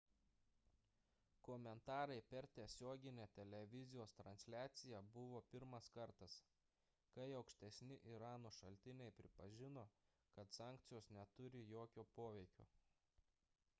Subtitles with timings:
[1.47, 6.37] komentarai per tiesioginę televizijos transliaciją buvo pirmas kartas
[7.17, 9.83] kai aukštesni irano šaltiniai pripažino
[10.39, 12.67] kad sankcijos neturi jokio poveikio